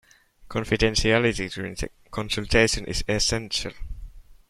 Confidentiality 0.49 1.53
during 1.53 1.75
the 1.75 1.91
consultation 2.09 2.85
is 2.85 3.03
essential 3.07 3.71